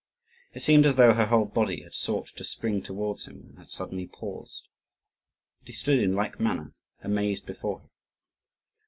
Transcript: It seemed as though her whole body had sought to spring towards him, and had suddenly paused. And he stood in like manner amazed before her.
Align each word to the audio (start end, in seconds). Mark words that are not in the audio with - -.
It 0.55 0.61
seemed 0.63 0.87
as 0.87 0.95
though 0.95 1.13
her 1.13 1.27
whole 1.27 1.45
body 1.45 1.83
had 1.83 1.93
sought 1.93 2.29
to 2.35 2.43
spring 2.43 2.81
towards 2.81 3.25
him, 3.25 3.49
and 3.49 3.59
had 3.59 3.69
suddenly 3.69 4.07
paused. 4.07 4.67
And 5.59 5.67
he 5.67 5.73
stood 5.75 5.99
in 5.99 6.15
like 6.15 6.39
manner 6.39 6.73
amazed 7.03 7.45
before 7.45 7.81
her. 7.81 7.89